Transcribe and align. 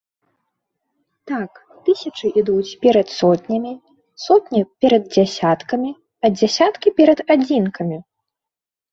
Так, 1.31 1.51
тысячы 1.89 2.27
ідуць 2.41 2.71
перад 2.85 3.07
сотнямі, 3.17 3.73
сотні 4.25 4.61
перад 4.85 5.03
дзясяткамі, 5.15 5.91
а 6.25 6.33
дзясяткі 6.39 6.89
перад 7.01 7.19
адзінкамі. 7.37 7.97